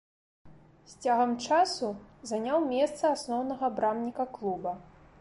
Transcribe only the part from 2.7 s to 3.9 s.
месца асноўнага